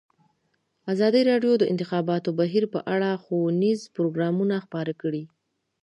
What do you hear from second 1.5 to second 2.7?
د د انتخاباتو بهیر